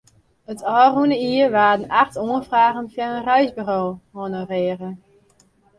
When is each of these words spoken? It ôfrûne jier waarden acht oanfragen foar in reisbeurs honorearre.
It 0.51 0.59
ôfrûne 0.79 1.17
jier 1.23 1.49
waarden 1.55 1.91
acht 2.01 2.15
oanfragen 2.23 2.91
foar 2.93 3.13
in 3.17 3.25
reisbeurs 3.29 3.95
honorearre. 4.17 4.89